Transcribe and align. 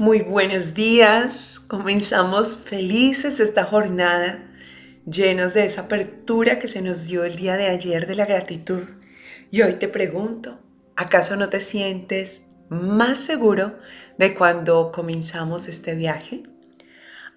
Muy 0.00 0.22
buenos 0.22 0.72
días, 0.72 1.60
comenzamos 1.60 2.56
felices 2.56 3.38
esta 3.38 3.64
jornada, 3.64 4.50
llenos 5.04 5.52
de 5.52 5.66
esa 5.66 5.82
apertura 5.82 6.58
que 6.58 6.68
se 6.68 6.80
nos 6.80 7.06
dio 7.06 7.22
el 7.22 7.36
día 7.36 7.58
de 7.58 7.66
ayer 7.66 8.06
de 8.06 8.14
la 8.14 8.24
gratitud. 8.24 8.84
Y 9.50 9.60
hoy 9.60 9.74
te 9.74 9.88
pregunto, 9.88 10.58
¿acaso 10.96 11.36
no 11.36 11.50
te 11.50 11.60
sientes 11.60 12.46
más 12.70 13.18
seguro 13.18 13.78
de 14.16 14.34
cuando 14.34 14.90
comenzamos 14.90 15.68
este 15.68 15.94
viaje? 15.94 16.44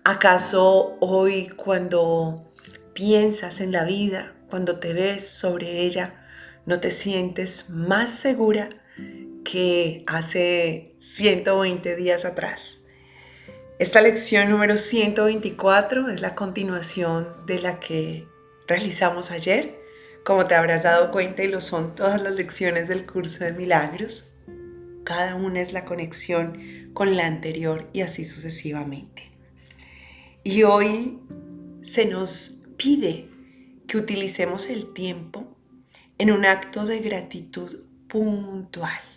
¿Acaso 0.05 0.95
hoy 1.01 1.49
cuando 1.49 2.49
piensas 2.93 3.59
en 3.59 3.73
la 3.73 3.83
vida, 3.83 4.35
cuando 4.49 4.79
te 4.79 4.93
ves 4.93 5.27
sobre 5.27 5.81
ella, 5.81 6.25
no 6.65 6.79
te 6.79 6.91
sientes 6.91 7.71
más 7.71 8.09
segura 8.09 8.69
hace 10.07 10.93
120 10.97 11.95
días 11.95 12.25
atrás. 12.25 12.79
Esta 13.77 14.01
lección 14.01 14.49
número 14.49 14.77
124 14.77 16.09
es 16.09 16.21
la 16.21 16.33
continuación 16.33 17.27
de 17.45 17.59
la 17.59 17.79
que 17.79 18.27
realizamos 18.67 19.31
ayer. 19.31 19.79
Como 20.25 20.47
te 20.47 20.55
habrás 20.55 20.83
dado 20.83 21.11
cuenta 21.11 21.43
y 21.43 21.49
lo 21.49 21.61
son 21.61 21.93
todas 21.93 22.21
las 22.21 22.33
lecciones 22.33 22.87
del 22.87 23.05
curso 23.05 23.43
de 23.43 23.53
milagros, 23.53 24.33
cada 25.03 25.35
una 25.35 25.61
es 25.61 25.73
la 25.73 25.85
conexión 25.85 26.91
con 26.93 27.15
la 27.15 27.27
anterior 27.27 27.89
y 27.93 28.01
así 28.01 28.25
sucesivamente. 28.25 29.31
Y 30.43 30.63
hoy 30.63 31.19
se 31.81 32.05
nos 32.05 32.63
pide 32.77 33.27
que 33.87 33.97
utilicemos 33.97 34.69
el 34.69 34.93
tiempo 34.93 35.55
en 36.17 36.31
un 36.31 36.45
acto 36.45 36.85
de 36.85 36.99
gratitud 36.99 37.81
puntual. 38.07 39.12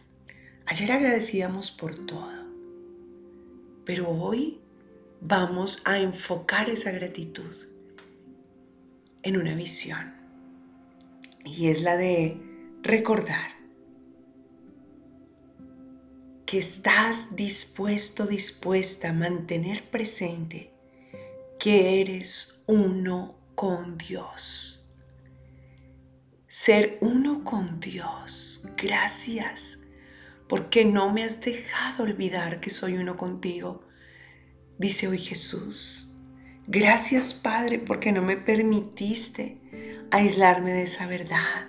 Ayer 0.69 0.91
agradecíamos 0.91 1.71
por 1.71 1.95
todo, 2.07 2.45
pero 3.85 4.11
hoy 4.11 4.59
vamos 5.21 5.81
a 5.85 6.01
enfocar 6.01 6.69
esa 6.69 6.91
gratitud 6.91 7.55
en 9.23 9.37
una 9.37 9.55
visión 9.55 10.13
y 11.45 11.69
es 11.69 11.83
la 11.83 11.97
de 11.97 12.37
recordar 12.83 13.53
que 16.47 16.59
estás 16.59 17.37
dispuesto, 17.37 18.27
dispuesta 18.27 19.11
a 19.11 19.13
mantener 19.13 19.89
presente 19.89 20.73
que 21.61 22.01
eres 22.01 22.65
uno 22.67 23.37
con 23.55 23.97
Dios. 23.99 24.93
Ser 26.49 26.99
uno 27.01 27.45
con 27.45 27.79
Dios. 27.79 28.69
Gracias 28.77 29.86
porque 30.49 30.85
no 30.85 31.13
me 31.13 31.25
has 31.25 31.41
dejado 31.41 32.05
olvidar 32.05 32.61
que 32.61 32.71
soy 32.71 32.97
uno 32.97 33.17
contigo, 33.17 33.87
dice 34.79 35.09
hoy 35.09 35.19
Jesús. 35.19 36.13
Gracias 36.67 37.35
Padre 37.35 37.79
porque 37.79 38.13
no 38.13 38.23
me 38.23 38.37
permitiste 38.37 39.61
aislarme 40.11 40.73
de 40.73 40.83
esa 40.85 41.07
verdad. 41.07 41.69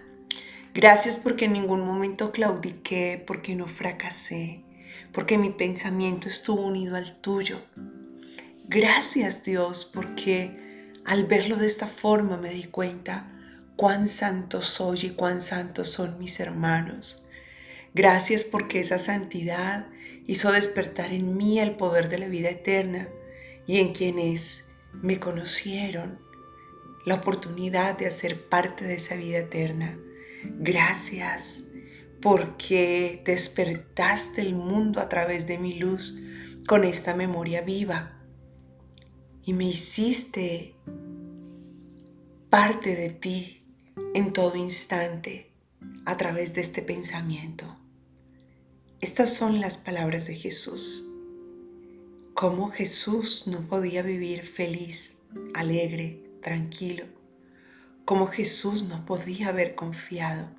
Gracias 0.73 1.17
porque 1.17 1.45
en 1.45 1.53
ningún 1.53 1.81
momento 1.81 2.31
claudiqué, 2.31 3.23
porque 3.25 3.55
no 3.55 3.65
fracasé, 3.65 4.63
porque 5.11 5.39
mi 5.39 5.49
pensamiento 5.49 6.27
estuvo 6.27 6.61
unido 6.67 6.95
al 6.95 7.19
tuyo. 7.19 7.61
Gracias 8.67 9.43
Dios 9.43 9.89
porque 9.91 10.91
al 11.05 11.25
verlo 11.25 11.55
de 11.55 11.67
esta 11.67 11.87
forma 11.87 12.37
me 12.37 12.51
di 12.51 12.65
cuenta 12.65 13.31
cuán 13.75 14.07
santo 14.07 14.61
soy 14.61 14.99
y 15.03 15.09
cuán 15.11 15.41
santos 15.41 15.89
son 15.89 16.19
mis 16.19 16.39
hermanos 16.39 17.26
Gracias 17.97 18.43
porque 18.43 18.79
esa 18.79 18.99
santidad 18.99 19.87
hizo 20.27 20.51
despertar 20.51 21.11
en 21.11 21.35
mí 21.35 21.57
el 21.57 21.75
poder 21.75 22.09
de 22.09 22.19
la 22.19 22.27
vida 22.27 22.51
eterna 22.51 23.09
y 23.65 23.79
en 23.79 23.91
quienes 23.91 24.69
me 24.93 25.19
conocieron 25.19 26.19
la 27.07 27.15
oportunidad 27.15 27.97
de 27.97 28.05
hacer 28.05 28.49
parte 28.49 28.85
de 28.85 28.93
esa 28.93 29.15
vida 29.15 29.39
eterna. 29.39 29.97
Gracias 30.43 31.71
porque 32.21 33.23
despertaste 33.25 34.41
el 34.41 34.53
mundo 34.53 34.99
a 34.99 35.09
través 35.09 35.47
de 35.47 35.57
mi 35.57 35.73
luz 35.73 36.19
con 36.67 36.83
esta 36.83 37.15
memoria 37.15 37.61
viva 37.61 38.21
y 39.41 39.53
me 39.53 39.65
hiciste 39.65 40.75
parte 42.51 42.95
de 42.95 43.09
ti 43.09 43.65
en 44.13 44.33
todo 44.33 44.55
instante 44.55 45.51
a 46.05 46.15
través 46.15 46.53
de 46.53 46.61
este 46.61 46.83
pensamiento. 46.83 47.75
Estas 48.99 49.31
son 49.31 49.61
las 49.61 49.77
palabras 49.77 50.25
de 50.25 50.35
Jesús. 50.35 51.07
Cómo 52.33 52.71
Jesús 52.71 53.45
no 53.45 53.61
podía 53.61 54.01
vivir 54.01 54.43
feliz, 54.43 55.19
alegre, 55.53 56.23
tranquilo. 56.41 57.05
Cómo 58.05 58.25
Jesús 58.25 58.85
no 58.85 59.05
podía 59.05 59.49
haber 59.49 59.75
confiado 59.75 60.49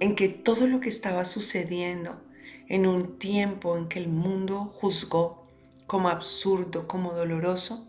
en 0.00 0.16
que 0.16 0.28
todo 0.28 0.66
lo 0.66 0.80
que 0.80 0.90
estaba 0.90 1.24
sucediendo 1.24 2.22
en 2.68 2.86
un 2.86 3.18
tiempo 3.18 3.78
en 3.78 3.88
que 3.88 4.00
el 4.00 4.08
mundo 4.08 4.66
juzgó 4.66 5.46
como 5.86 6.10
absurdo, 6.10 6.86
como 6.86 7.14
doloroso, 7.14 7.88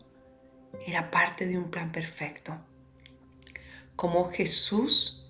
era 0.88 1.12
parte 1.12 1.46
de 1.46 1.58
un 1.58 1.70
plan 1.70 1.92
perfecto. 1.92 2.58
Como 3.98 4.32
Jesús, 4.32 5.30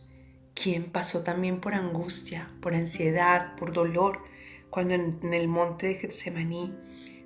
quien 0.53 0.91
pasó 0.91 1.23
también 1.23 1.59
por 1.59 1.73
angustia, 1.73 2.51
por 2.61 2.75
ansiedad, 2.75 3.55
por 3.55 3.73
dolor, 3.73 4.31
cuando 4.73 4.95
en, 4.95 5.33
el 5.35 5.47
monte 5.47 5.85
de 5.85 5.95
Getsemaní 5.95 6.73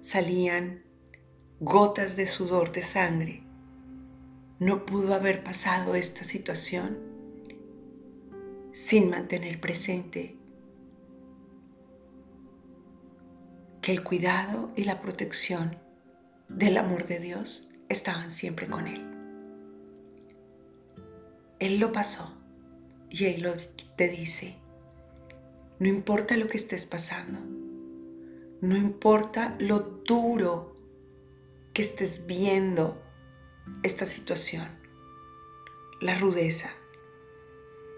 salían 0.02 0.84
gotas 1.62 2.18
de 2.18 2.28
sudor 2.28 2.74
de 2.74 2.82
sangre, 2.82 3.42
no 4.60 4.86
pudo 4.86 5.14
haber 5.14 5.46
pasado 5.46 5.96
esta 5.96 6.26
situación 6.26 6.98
sin 8.74 9.10
mantener 9.10 9.62
presente 9.62 10.36
que 13.82 13.94
el 13.94 14.04
cuidado 14.04 14.74
y 14.76 14.84
la 14.84 15.00
protección 15.00 15.78
del 16.50 16.76
amor 16.76 17.06
de 17.06 17.20
Dios 17.20 17.70
estaban 17.88 18.30
siempre 18.30 18.68
con 18.68 18.88
él. 18.88 19.10
Él 21.60 21.80
lo 21.80 21.94
pasó 21.94 22.30
y 23.10 23.24
él 23.24 23.50
te 23.96 24.10
dice, 24.10 24.58
no 25.80 25.88
importa 25.88 26.36
lo 26.38 26.48
que 26.48 26.58
estés 26.58 26.88
pasando. 26.88 27.40
No 28.62 28.76
importa 28.76 29.56
lo 29.60 29.80
duro 29.80 30.76
que 31.74 31.84
estés 31.84 32.26
viendo 32.26 33.00
esta 33.84 34.08
situación. 34.08 34.68
La 36.02 36.18
rudeza. 36.18 36.72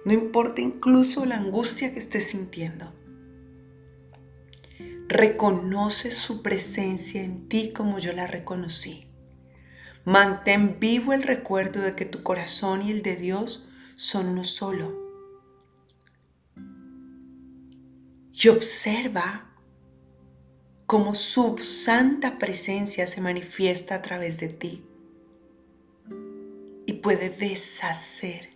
No 0.03 0.11
importa 0.11 0.59
incluso 0.59 1.25
la 1.25 1.37
angustia 1.37 1.93
que 1.93 1.99
estés 1.99 2.25
sintiendo. 2.25 2.93
Reconoce 5.07 6.11
su 6.11 6.41
presencia 6.41 7.23
en 7.23 7.47
ti 7.47 7.71
como 7.71 7.99
yo 7.99 8.11
la 8.11 8.27
reconocí. 8.27 9.07
Mantén 10.03 10.79
vivo 10.81 11.13
el 11.13 11.23
recuerdo 11.23 11.81
de 11.81 11.95
que 11.95 12.05
tu 12.05 12.23
corazón 12.23 12.81
y 12.81 12.91
el 12.91 13.03
de 13.03 13.15
Dios 13.15 13.69
son 13.95 14.27
uno 14.27 14.43
solo 14.43 15.08
y 18.41 18.47
observa 18.47 19.49
cómo 20.85 21.13
su 21.13 21.57
santa 21.57 22.37
presencia 22.37 23.05
se 23.05 23.19
manifiesta 23.21 23.95
a 23.95 24.01
través 24.01 24.39
de 24.39 24.47
ti 24.47 24.85
y 26.85 26.93
puede 26.93 27.29
deshacer 27.29 28.49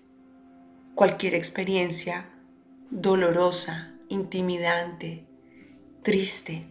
cualquier 0.96 1.36
experiencia 1.36 2.30
dolorosa, 2.92 3.94
intimidante, 4.08 5.26
triste 6.02 6.66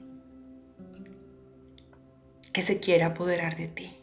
que 2.52 2.62
se 2.62 2.80
quiera 2.80 3.06
apoderar 3.06 3.56
de 3.56 3.68
ti. 3.68 3.96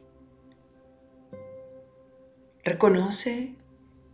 Reconoce 2.64 3.56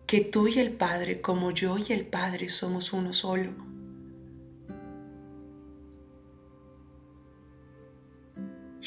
que 0.08 0.22
tú 0.22 0.48
y 0.48 0.60
el 0.60 0.72
Padre, 0.72 1.20
como 1.20 1.52
yo 1.52 1.78
y 1.78 1.92
el 1.92 2.06
Padre, 2.06 2.50
somos 2.50 2.94
uno 2.94 3.12
solo 3.12 3.75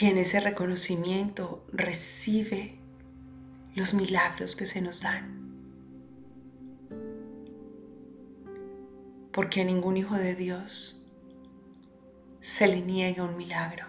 Y 0.00 0.06
en 0.06 0.16
ese 0.16 0.38
reconocimiento 0.38 1.66
recibe 1.72 2.78
los 3.74 3.94
milagros 3.94 4.54
que 4.54 4.64
se 4.64 4.80
nos 4.80 5.02
dan. 5.02 5.36
Porque 9.32 9.62
a 9.62 9.64
ningún 9.64 9.96
hijo 9.96 10.14
de 10.14 10.36
Dios 10.36 11.10
se 12.40 12.68
le 12.68 12.80
niega 12.80 13.24
un 13.24 13.36
milagro. 13.36 13.86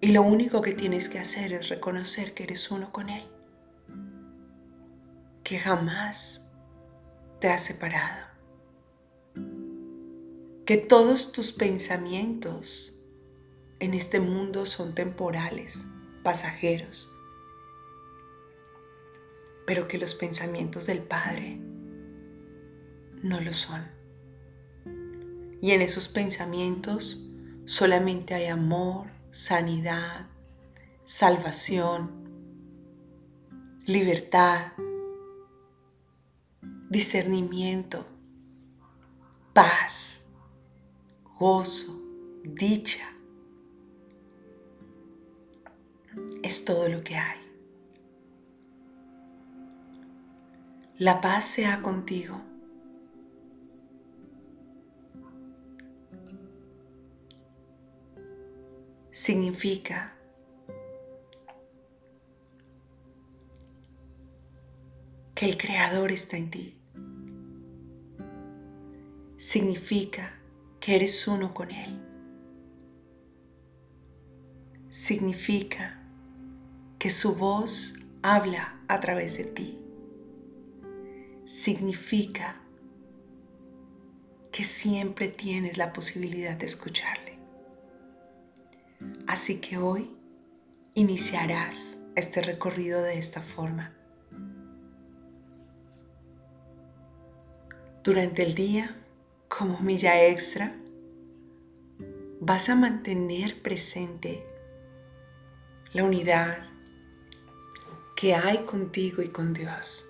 Y 0.00 0.12
lo 0.12 0.22
único 0.22 0.62
que 0.62 0.72
tienes 0.72 1.10
que 1.10 1.18
hacer 1.18 1.52
es 1.52 1.68
reconocer 1.68 2.32
que 2.32 2.44
eres 2.44 2.70
uno 2.70 2.90
con 2.90 3.10
Él, 3.10 3.24
que 5.44 5.58
jamás 5.58 6.48
te 7.38 7.50
ha 7.50 7.58
separado 7.58 8.31
que 10.72 10.78
todos 10.78 11.32
tus 11.32 11.52
pensamientos 11.52 12.98
en 13.78 13.92
este 13.92 14.20
mundo 14.20 14.64
son 14.64 14.94
temporales, 14.94 15.84
pasajeros, 16.22 17.12
pero 19.66 19.86
que 19.86 19.98
los 19.98 20.14
pensamientos 20.14 20.86
del 20.86 21.00
Padre 21.00 21.60
no 23.22 23.38
lo 23.42 23.52
son. 23.52 23.86
Y 25.60 25.72
en 25.72 25.82
esos 25.82 26.08
pensamientos 26.08 27.22
solamente 27.66 28.32
hay 28.32 28.46
amor, 28.46 29.08
sanidad, 29.30 30.30
salvación, 31.04 32.12
libertad, 33.84 34.72
discernimiento, 36.88 38.06
paz, 39.52 40.21
gozo, 41.42 42.00
dicha. 42.44 43.04
Es 46.40 46.64
todo 46.64 46.88
lo 46.88 47.02
que 47.02 47.16
hay. 47.16 47.40
La 50.98 51.20
paz 51.20 51.44
sea 51.44 51.82
contigo. 51.82 52.40
Significa 59.10 60.16
que 65.34 65.46
el 65.46 65.58
Creador 65.58 66.12
está 66.12 66.36
en 66.36 66.50
ti. 66.52 66.78
Significa 69.36 70.41
que 70.82 70.96
eres 70.96 71.28
uno 71.28 71.54
con 71.54 71.70
Él. 71.70 71.98
Significa 74.90 76.02
que 76.98 77.08
su 77.08 77.36
voz 77.36 77.94
habla 78.20 78.80
a 78.88 78.98
través 78.98 79.38
de 79.38 79.44
ti. 79.44 79.78
Significa 81.44 82.60
que 84.50 84.64
siempre 84.64 85.28
tienes 85.28 85.78
la 85.78 85.92
posibilidad 85.92 86.56
de 86.56 86.66
escucharle. 86.66 87.38
Así 89.26 89.60
que 89.60 89.78
hoy 89.78 90.10
iniciarás 90.94 92.00
este 92.16 92.42
recorrido 92.42 93.00
de 93.02 93.18
esta 93.18 93.40
forma 93.40 93.94
Durante 98.02 98.42
el 98.42 98.56
día, 98.56 98.96
como 99.56 99.78
milla 99.80 100.26
extra, 100.28 100.74
vas 102.40 102.70
a 102.70 102.74
mantener 102.74 103.60
presente 103.60 104.46
la 105.92 106.04
unidad 106.04 106.70
que 108.16 108.34
hay 108.34 108.64
contigo 108.64 109.20
y 109.22 109.28
con 109.28 109.52
Dios. 109.52 110.08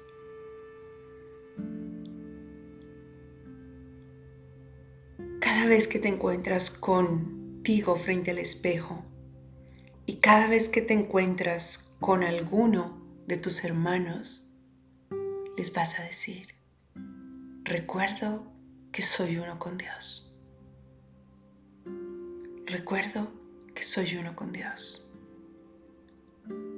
Cada 5.41 5.67
vez 5.67 5.89
que 5.89 5.99
te 5.99 6.09
encuentras 6.09 6.71
contigo 6.71 7.97
frente 7.97 8.31
al 8.31 8.39
espejo 8.39 9.05
y 10.07 10.19
cada 10.21 10.47
vez 10.47 10.69
que 10.69 10.83
te 10.83 10.95
encuentras 10.95 11.97
con 11.99 12.23
alguno 12.23 13.03
de 13.27 13.39
tus 13.39 13.65
hermanos, 13.65 14.53
les 15.57 15.73
vas 15.73 15.99
a 15.99 16.05
decir, 16.05 16.49
Recuerdo 17.65 18.52
que 18.93 19.03
soy 19.03 19.39
uno 19.39 19.59
con 19.59 19.79
Dios. 19.79 20.39
Recuerdo 22.67 23.33
que 23.75 23.83
soy 23.83 24.17
uno 24.17 24.37
con 24.37 24.53
Dios. 24.53 25.15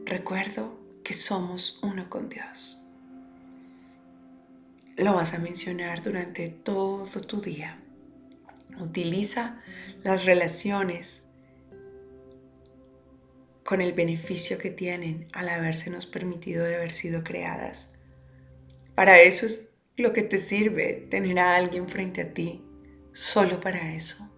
Recuerdo 0.04 0.78
que 1.02 1.12
somos 1.12 1.80
uno 1.82 2.08
con 2.08 2.28
Dios. 2.28 2.86
Lo 4.96 5.14
vas 5.14 5.34
a 5.34 5.38
mencionar 5.38 6.02
durante 6.02 6.48
todo 6.48 7.04
tu 7.22 7.40
día. 7.40 7.80
Utiliza 8.78 9.60
las 10.04 10.24
relaciones 10.24 11.22
con 13.64 13.80
el 13.80 13.92
beneficio 13.92 14.58
que 14.58 14.70
tienen 14.70 15.26
al 15.32 15.48
habérsenos 15.48 16.06
permitido 16.06 16.64
de 16.64 16.76
haber 16.76 16.92
sido 16.92 17.24
creadas. 17.24 17.94
Para 18.94 19.18
eso 19.20 19.46
es 19.46 19.73
lo 19.96 20.12
que 20.12 20.22
te 20.22 20.38
sirve 20.38 21.06
tener 21.08 21.38
a 21.38 21.56
alguien 21.56 21.88
frente 21.88 22.22
a 22.22 22.34
ti 22.34 22.64
solo 23.12 23.60
para 23.60 23.94
eso. 23.94 24.30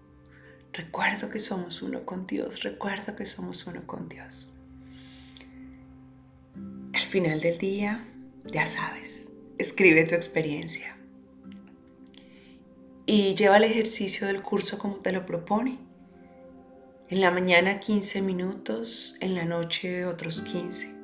Recuerdo 0.72 1.30
que 1.30 1.38
somos 1.38 1.80
uno 1.80 2.04
con 2.04 2.26
Dios, 2.26 2.62
recuerdo 2.62 3.16
que 3.16 3.24
somos 3.24 3.66
uno 3.66 3.86
con 3.86 4.08
Dios. 4.08 4.50
Al 6.92 7.06
final 7.06 7.40
del 7.40 7.56
día, 7.56 8.06
ya 8.44 8.66
sabes, 8.66 9.28
escribe 9.56 10.04
tu 10.04 10.14
experiencia 10.14 10.98
y 13.06 13.34
lleva 13.34 13.56
el 13.56 13.64
ejercicio 13.64 14.26
del 14.26 14.42
curso 14.42 14.78
como 14.78 14.96
te 14.96 15.12
lo 15.12 15.24
propone. 15.24 15.78
En 17.08 17.20
la 17.20 17.30
mañana 17.30 17.80
15 17.80 18.20
minutos, 18.20 19.16
en 19.20 19.34
la 19.34 19.44
noche 19.44 20.04
otros 20.04 20.42
15 20.42 20.95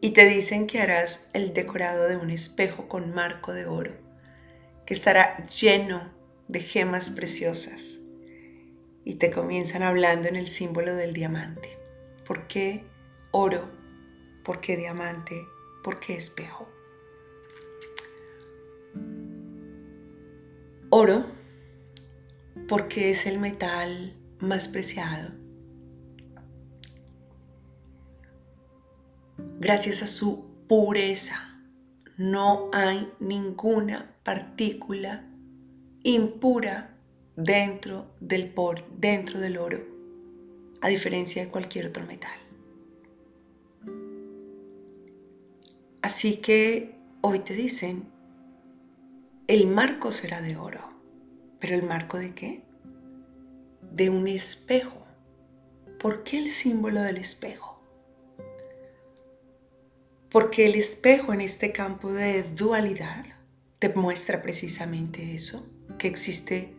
y 0.00 0.10
te 0.10 0.26
dicen 0.28 0.66
que 0.66 0.80
harás 0.80 1.30
el 1.32 1.52
decorado 1.52 2.08
de 2.08 2.16
un 2.16 2.30
espejo 2.30 2.88
con 2.88 3.14
marco 3.14 3.52
de 3.52 3.66
oro, 3.66 3.92
que 4.84 4.94
estará 4.94 5.46
lleno 5.48 6.12
de 6.48 6.60
gemas 6.60 7.10
preciosas. 7.10 7.98
Y 9.04 9.14
te 9.14 9.30
comienzan 9.30 9.82
hablando 9.82 10.28
en 10.28 10.36
el 10.36 10.48
símbolo 10.48 10.94
del 10.94 11.12
diamante. 11.12 11.78
¿Por 12.24 12.46
qué 12.46 12.84
oro? 13.30 13.70
¿Por 14.44 14.60
qué 14.60 14.76
diamante? 14.76 15.46
¿Por 15.82 16.00
qué 16.00 16.16
espejo? 16.16 16.68
Oro 20.90 21.24
porque 22.68 23.10
es 23.10 23.26
el 23.26 23.38
metal 23.38 24.16
más 24.40 24.68
preciado 24.68 25.45
gracias 29.58 30.02
a 30.02 30.06
su 30.06 30.46
pureza. 30.68 31.60
No 32.16 32.70
hay 32.72 33.10
ninguna 33.20 34.14
partícula 34.22 35.24
impura 36.02 36.96
dentro 37.36 38.14
del, 38.20 38.48
por, 38.48 38.88
dentro 38.98 39.40
del 39.40 39.58
oro, 39.58 39.78
a 40.80 40.88
diferencia 40.88 41.44
de 41.44 41.50
cualquier 41.50 41.86
otro 41.86 42.04
metal. 42.06 42.32
Así 46.02 46.36
que 46.36 46.94
hoy 47.20 47.40
te 47.40 47.54
dicen, 47.54 48.04
el 49.48 49.66
marco 49.66 50.12
será 50.12 50.40
de 50.40 50.56
oro, 50.56 50.80
pero 51.60 51.74
¿el 51.74 51.82
marco 51.82 52.18
de 52.18 52.34
qué? 52.34 52.62
De 53.92 54.08
un 54.10 54.28
espejo. 54.28 55.04
¿Por 55.98 56.22
qué 56.22 56.38
el 56.38 56.50
símbolo 56.50 57.02
del 57.02 57.16
espejo? 57.16 57.75
Porque 60.36 60.66
el 60.66 60.74
espejo 60.74 61.32
en 61.32 61.40
este 61.40 61.72
campo 61.72 62.12
de 62.12 62.42
dualidad 62.42 63.24
te 63.78 63.88
muestra 63.88 64.42
precisamente 64.42 65.34
eso, 65.34 65.66
que 65.96 66.08
existe 66.08 66.76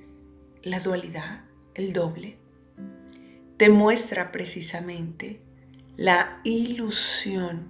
la 0.61 0.79
dualidad, 0.79 1.45
el 1.73 1.91
doble. 1.91 2.37
Te 3.57 3.69
muestra 3.69 4.31
precisamente 4.31 5.41
la 5.95 6.39
ilusión. 6.43 7.69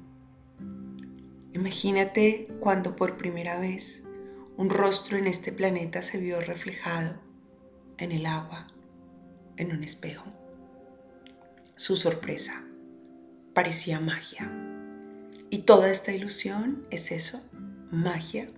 Imagínate 1.53 2.49
cuando 2.59 2.97
por 2.97 3.15
primera 3.15 3.57
vez 3.57 4.03
un 4.57 4.69
rostro 4.69 5.15
en 5.15 5.25
este 5.25 5.53
planeta 5.53 6.01
se 6.01 6.17
vio 6.17 6.41
reflejado 6.41 7.15
en 7.97 8.11
el 8.11 8.25
agua, 8.25 8.67
en 9.55 9.71
un 9.71 9.85
espejo. 9.85 10.25
Su 11.77 11.95
sorpresa 11.95 12.61
parecía 13.53 14.01
magia. 14.01 14.66
Y 15.49 15.59
toda 15.59 15.89
esta 15.89 16.11
ilusión 16.11 16.85
es 16.91 17.11
eso, 17.11 17.41
magia. 17.89 18.49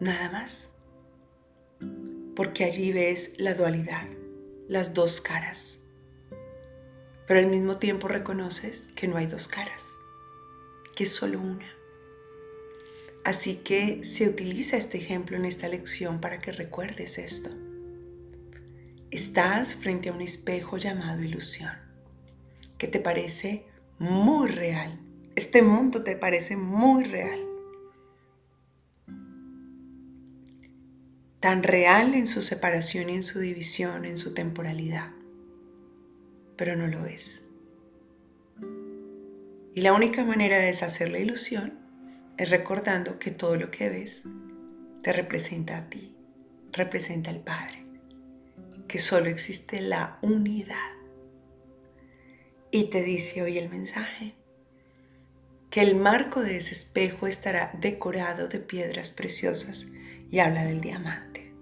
Nada 0.00 0.30
más. 0.30 0.72
Porque 2.36 2.64
allí 2.64 2.92
ves 2.92 3.34
la 3.38 3.54
dualidad, 3.54 4.06
las 4.68 4.92
dos 4.92 5.20
caras. 5.22 5.84
Pero 7.26 7.40
al 7.40 7.46
mismo 7.46 7.78
tiempo 7.78 8.06
reconoces 8.06 8.88
que 8.94 9.08
no 9.08 9.16
hay 9.16 9.26
dos 9.26 9.48
caras, 9.48 9.94
que 10.94 11.04
es 11.04 11.12
solo 11.12 11.40
una. 11.40 11.66
Así 13.24 13.56
que 13.56 14.04
se 14.04 14.28
utiliza 14.28 14.76
este 14.76 14.98
ejemplo 14.98 15.36
en 15.36 15.46
esta 15.46 15.68
lección 15.68 16.20
para 16.20 16.38
que 16.38 16.52
recuerdes 16.52 17.18
esto. 17.18 17.50
Estás 19.10 19.74
frente 19.74 20.10
a 20.10 20.12
un 20.12 20.20
espejo 20.20 20.76
llamado 20.76 21.22
ilusión, 21.22 21.72
que 22.76 22.88
te 22.88 23.00
parece 23.00 23.66
muy 23.98 24.48
real. 24.48 25.00
Este 25.36 25.62
mundo 25.62 26.02
te 26.02 26.16
parece 26.16 26.56
muy 26.56 27.04
real. 27.04 27.48
tan 31.40 31.62
real 31.62 32.14
en 32.14 32.26
su 32.26 32.42
separación 32.42 33.10
y 33.10 33.14
en 33.14 33.22
su 33.22 33.38
división, 33.38 34.04
en 34.04 34.18
su 34.18 34.34
temporalidad, 34.34 35.12
pero 36.56 36.76
no 36.76 36.88
lo 36.88 37.06
es. 37.06 37.44
Y 39.74 39.80
la 39.82 39.92
única 39.92 40.24
manera 40.24 40.56
de 40.56 40.66
deshacer 40.66 41.10
la 41.10 41.18
ilusión 41.18 41.78
es 42.36 42.50
recordando 42.50 43.18
que 43.18 43.30
todo 43.30 43.56
lo 43.56 43.70
que 43.70 43.88
ves 43.88 44.24
te 45.02 45.12
representa 45.12 45.78
a 45.78 45.88
ti, 45.88 46.16
representa 46.72 47.30
al 47.30 47.40
Padre, 47.40 47.84
que 48.88 48.98
solo 48.98 49.26
existe 49.26 49.80
la 49.80 50.18
unidad. 50.22 50.97
Y 52.70 52.84
te 52.84 53.02
dice 53.02 53.42
hoy 53.42 53.58
el 53.58 53.70
mensaje, 53.70 54.34
que 55.70 55.80
el 55.82 55.96
marco 55.96 56.40
de 56.40 56.56
ese 56.56 56.72
espejo 56.72 57.26
estará 57.26 57.72
decorado 57.80 58.48
de 58.48 58.58
piedras 58.58 59.10
preciosas 59.10 59.92
y 60.30 60.38
habla 60.40 60.64
del 60.64 60.80
diamante. 60.80 61.52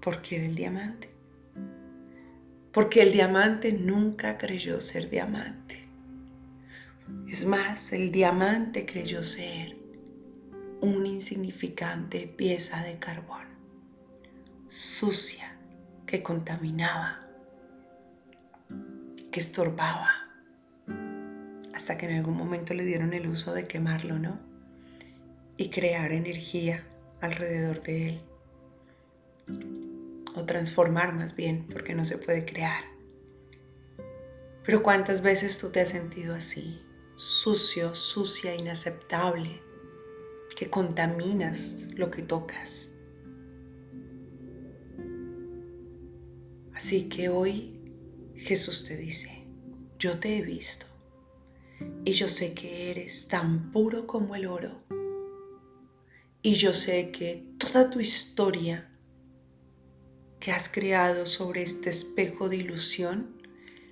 ¿Por 0.00 0.22
qué 0.22 0.40
del 0.40 0.54
diamante? 0.54 1.10
Porque 2.72 3.02
el 3.02 3.12
diamante 3.12 3.72
nunca 3.72 4.38
creyó 4.38 4.80
ser 4.80 5.10
diamante. 5.10 5.86
Es 7.28 7.44
más, 7.44 7.92
el 7.92 8.10
diamante 8.10 8.86
creyó 8.86 9.22
ser 9.22 9.76
una 10.80 11.08
insignificante 11.08 12.26
pieza 12.26 12.82
de 12.82 12.98
carbón, 12.98 13.46
sucia, 14.68 15.56
que 16.06 16.22
contaminaba, 16.22 17.21
que 19.32 19.40
estorbaba, 19.40 20.10
hasta 21.74 21.96
que 21.96 22.06
en 22.06 22.18
algún 22.18 22.36
momento 22.36 22.74
le 22.74 22.84
dieron 22.84 23.14
el 23.14 23.26
uso 23.26 23.54
de 23.54 23.66
quemarlo, 23.66 24.18
¿no? 24.18 24.38
Y 25.56 25.70
crear 25.70 26.12
energía 26.12 26.86
alrededor 27.20 27.82
de 27.82 28.08
él. 28.10 28.22
O 30.36 30.44
transformar 30.44 31.14
más 31.14 31.34
bien, 31.34 31.66
porque 31.72 31.94
no 31.94 32.04
se 32.04 32.18
puede 32.18 32.44
crear. 32.44 32.84
Pero 34.64 34.82
¿cuántas 34.82 35.22
veces 35.22 35.58
tú 35.58 35.70
te 35.70 35.80
has 35.80 35.88
sentido 35.88 36.34
así? 36.34 36.80
Sucio, 37.16 37.94
sucia, 37.94 38.54
inaceptable, 38.54 39.62
que 40.54 40.68
contaminas 40.68 41.88
lo 41.96 42.10
que 42.10 42.22
tocas. 42.22 42.90
Así 46.74 47.08
que 47.08 47.28
hoy 47.28 47.81
Jesús 48.42 48.84
te 48.84 48.96
dice, 48.96 49.46
yo 49.98 50.18
te 50.18 50.36
he 50.36 50.42
visto 50.42 50.86
y 52.04 52.12
yo 52.12 52.26
sé 52.26 52.54
que 52.54 52.90
eres 52.90 53.28
tan 53.28 53.70
puro 53.70 54.06
como 54.06 54.34
el 54.34 54.46
oro. 54.46 54.82
Y 56.42 56.54
yo 56.54 56.74
sé 56.74 57.12
que 57.12 57.54
toda 57.56 57.88
tu 57.88 58.00
historia 58.00 58.90
que 60.40 60.50
has 60.50 60.68
creado 60.68 61.24
sobre 61.24 61.62
este 61.62 61.90
espejo 61.90 62.48
de 62.48 62.56
ilusión, 62.56 63.40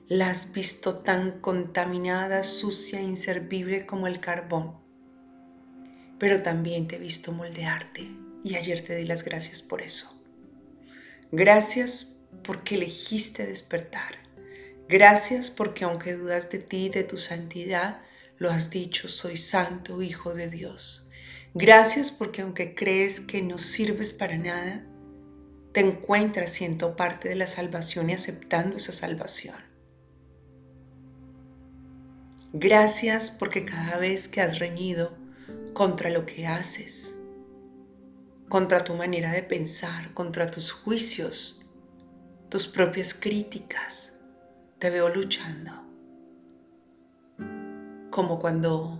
la 0.08 0.30
has 0.30 0.52
visto 0.52 0.98
tan 0.98 1.40
contaminada, 1.40 2.42
sucia, 2.42 3.00
inservible 3.00 3.86
como 3.86 4.08
el 4.08 4.18
carbón. 4.18 4.80
Pero 6.18 6.42
también 6.42 6.88
te 6.88 6.96
he 6.96 6.98
visto 6.98 7.30
moldearte 7.30 8.10
y 8.42 8.56
ayer 8.56 8.82
te 8.82 8.96
di 8.96 9.04
las 9.04 9.22
gracias 9.22 9.62
por 9.62 9.80
eso. 9.80 10.20
Gracias 11.30 12.18
porque 12.42 12.74
elegiste 12.74 13.46
despertar. 13.46 14.29
Gracias 14.90 15.52
porque 15.52 15.84
aunque 15.84 16.14
dudas 16.14 16.50
de 16.50 16.58
ti 16.58 16.88
de 16.88 17.04
tu 17.04 17.16
santidad, 17.16 18.00
lo 18.38 18.50
has 18.50 18.70
dicho, 18.70 19.06
soy 19.06 19.36
santo 19.36 20.02
Hijo 20.02 20.34
de 20.34 20.50
Dios. 20.50 21.12
Gracias 21.54 22.10
porque 22.10 22.42
aunque 22.42 22.74
crees 22.74 23.20
que 23.20 23.40
no 23.40 23.58
sirves 23.58 24.12
para 24.12 24.36
nada, 24.36 24.84
te 25.70 25.78
encuentras 25.78 26.50
siendo 26.50 26.96
parte 26.96 27.28
de 27.28 27.36
la 27.36 27.46
salvación 27.46 28.10
y 28.10 28.14
aceptando 28.14 28.78
esa 28.78 28.90
salvación. 28.90 29.54
Gracias 32.52 33.30
porque 33.30 33.64
cada 33.64 33.96
vez 33.96 34.26
que 34.26 34.40
has 34.40 34.58
reñido 34.58 35.16
contra 35.72 36.10
lo 36.10 36.26
que 36.26 36.48
haces, 36.48 37.16
contra 38.48 38.82
tu 38.82 38.96
manera 38.96 39.30
de 39.30 39.44
pensar, 39.44 40.12
contra 40.14 40.50
tus 40.50 40.72
juicios, 40.72 41.64
tus 42.48 42.66
propias 42.66 43.14
críticas, 43.14 44.16
te 44.80 44.88
veo 44.88 45.10
luchando. 45.10 45.72
Como 48.10 48.40
cuando 48.40 48.98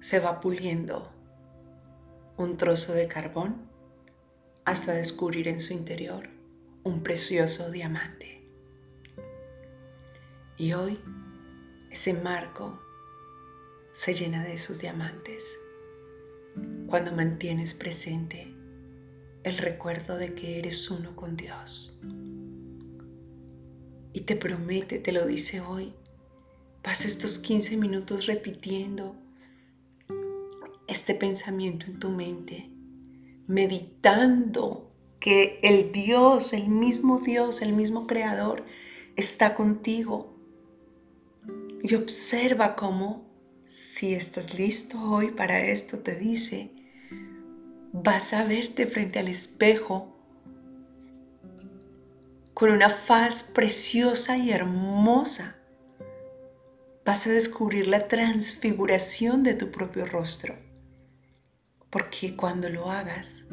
se 0.00 0.20
va 0.20 0.38
puliendo 0.38 1.10
un 2.36 2.58
trozo 2.58 2.92
de 2.92 3.08
carbón 3.08 3.66
hasta 4.66 4.92
descubrir 4.92 5.48
en 5.48 5.60
su 5.60 5.72
interior 5.72 6.28
un 6.84 7.02
precioso 7.02 7.70
diamante. 7.70 8.46
Y 10.58 10.74
hoy 10.74 11.00
ese 11.90 12.12
marco 12.12 12.78
se 13.94 14.12
llena 14.12 14.44
de 14.44 14.52
esos 14.52 14.78
diamantes 14.78 15.58
cuando 16.86 17.12
mantienes 17.12 17.72
presente 17.72 18.54
el 19.42 19.56
recuerdo 19.56 20.18
de 20.18 20.34
que 20.34 20.58
eres 20.58 20.90
uno 20.90 21.16
con 21.16 21.34
Dios 21.34 21.98
y 24.18 24.22
te 24.22 24.34
promete, 24.34 24.98
te 24.98 25.12
lo 25.12 25.24
dice 25.26 25.60
hoy, 25.60 25.94
pasa 26.82 27.06
estos 27.06 27.38
15 27.38 27.76
minutos 27.76 28.26
repitiendo 28.26 29.14
este 30.88 31.14
pensamiento 31.14 31.86
en 31.86 32.00
tu 32.00 32.10
mente, 32.10 32.68
meditando 33.46 34.92
que 35.20 35.60
el 35.62 35.92
Dios, 35.92 36.52
el 36.52 36.68
mismo 36.68 37.20
Dios, 37.20 37.62
el 37.62 37.72
mismo 37.72 38.08
Creador, 38.08 38.64
está 39.14 39.54
contigo. 39.54 40.36
Y 41.84 41.94
observa 41.94 42.74
cómo, 42.74 43.24
si 43.68 44.14
estás 44.14 44.58
listo 44.58 45.00
hoy 45.00 45.30
para 45.30 45.60
esto, 45.60 46.00
te 46.00 46.16
dice, 46.16 46.72
vas 47.92 48.32
a 48.32 48.42
verte 48.42 48.86
frente 48.86 49.20
al 49.20 49.28
espejo 49.28 50.17
con 52.58 52.72
una 52.72 52.90
faz 52.90 53.44
preciosa 53.44 54.36
y 54.36 54.50
hermosa, 54.50 55.58
vas 57.04 57.24
a 57.28 57.30
descubrir 57.30 57.86
la 57.86 58.08
transfiguración 58.08 59.44
de 59.44 59.54
tu 59.54 59.70
propio 59.70 60.06
rostro, 60.06 60.56
porque 61.88 62.34
cuando 62.34 62.68
lo 62.68 62.90
hagas, 62.90 63.44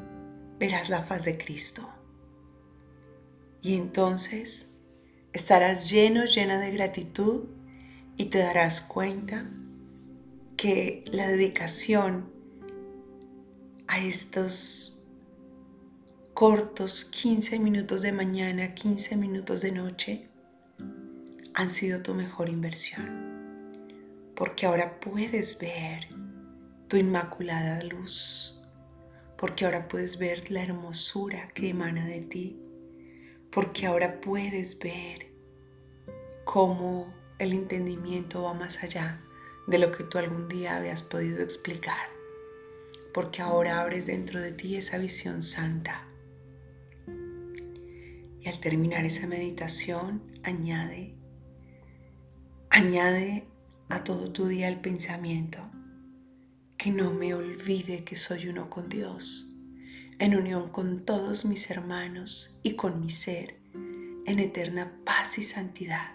verás 0.57 0.89
la 0.89 1.03
faz 1.03 1.24
de 1.24 1.38
Cristo. 1.38 1.88
Y 3.62 3.75
entonces 3.75 4.71
estarás 5.33 5.91
lleno, 5.91 6.25
llena 6.25 6.59
de 6.59 6.71
gratitud 6.71 7.43
y 8.17 8.25
te 8.25 8.39
darás 8.39 8.81
cuenta 8.81 9.47
que 10.57 11.03
la 11.12 11.27
dedicación 11.27 12.33
a 13.85 14.00
estos 14.00 14.95
cortos 16.36 17.06
15 17.06 17.60
minutos 17.60 18.01
de 18.01 18.12
mañana, 18.12 18.75
15 18.75 19.15
minutos 19.15 19.62
de 19.62 19.72
noche, 19.72 20.27
han 21.54 21.72
sido 21.72 22.01
tu 22.01 22.13
mejor 22.13 22.50
inversión. 22.50 24.34
Porque 24.36 24.65
ahora 24.65 25.00
puedes 25.00 25.58
ver 25.60 26.10
tu 26.89 26.98
inmaculada 26.98 27.82
luz. 27.84 28.62
Porque 29.38 29.63
ahora 29.63 29.88
puedes 29.88 30.20
ver 30.20 30.51
la 30.51 30.62
hermosura 30.62 31.48
que 31.54 31.70
emana 31.70 32.06
de 32.06 32.20
ti. 32.20 32.60
Porque 33.50 33.86
ahora 33.86 34.20
puedes 34.20 34.77
ver 34.77 35.32
cómo 36.44 37.13
el 37.39 37.54
entendimiento 37.54 38.44
va 38.44 38.54
más 38.54 38.84
allá 38.84 39.22
de 39.68 39.80
lo 39.80 39.89
que 39.94 40.04
tú 40.04 40.18
algún 40.18 40.50
día 40.50 40.75
habías 40.75 41.01
podido 41.01 41.42
explicar. 41.42 42.10
Porque 43.13 43.42
ahora 43.42 43.80
abres 43.80 44.06
dentro 44.06 44.42
de 44.42 44.51
ti 44.51 44.75
esa 44.75 44.98
visión 44.98 45.42
santa 45.42 46.10
y 48.46 48.50
al 48.50 48.60
terminar 48.60 49.06
esa 49.06 49.25
meditación, 49.25 50.22
añade, 50.44 51.16
añade 52.70 53.48
a 53.90 54.04
todo 54.04 54.32
tu 54.32 54.46
día 54.46 54.68
el 54.68 54.80
pensamiento 54.80 55.72
que 56.78 56.92
no 56.92 57.12
me 57.12 57.34
olvide 57.34 58.04
que 58.04 58.16
soy 58.16 58.48
uno 58.48 58.70
con 58.70 58.88
Dios, 58.88 59.58
en 60.20 60.36
unión 60.36 60.70
con 60.70 61.06
todos 61.06 61.46
mis 61.46 61.72
hermanos 61.72 62.60
y 62.62 62.75
con 62.75 63.02
mi 63.02 63.10
ser, 63.10 63.58
en 63.74 64.38
eterna 64.38 64.96
paz 65.04 65.40
y 65.40 65.44
santidad. 65.44 66.12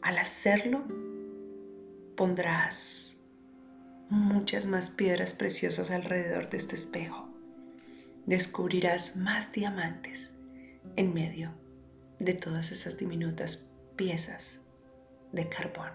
Al 0.00 0.16
hacerlo, 0.16 0.82
pondrás 2.16 3.16
muchas 4.08 4.64
más 4.64 4.88
piedras 4.88 5.34
preciosas 5.34 5.90
alrededor 5.90 6.48
de 6.48 6.56
este 6.56 6.74
espejo. 6.74 7.28
Descubrirás 8.24 9.16
más 9.16 9.52
diamantes 9.52 10.35
en 10.96 11.12
medio 11.12 11.52
de 12.18 12.34
todas 12.34 12.72
esas 12.72 12.96
diminutas 12.96 13.68
piezas 13.96 14.60
de 15.32 15.48
carbón. 15.48 15.90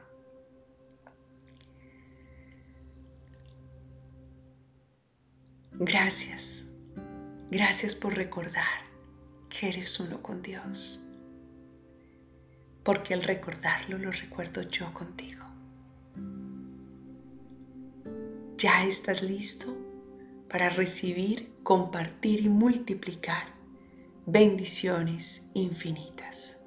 Gracias. 5.73 6.63
Gracias 7.49 7.95
por 7.95 8.15
recordar 8.15 8.81
que 9.49 9.69
eres 9.69 9.99
uno 9.99 10.21
con 10.21 10.41
Dios. 10.41 11.05
Porque 12.83 13.13
al 13.13 13.23
recordarlo 13.23 13.97
lo 13.97 14.11
recuerdo 14.11 14.61
yo 14.61 14.93
contigo. 14.93 15.45
Ya 18.57 18.85
estás 18.85 19.23
listo 19.23 19.75
para 20.49 20.69
recibir, 20.69 21.51
compartir 21.63 22.41
y 22.41 22.49
multiplicar 22.49 23.60
bendiciones 24.31 25.49
infinitas. 25.53 26.60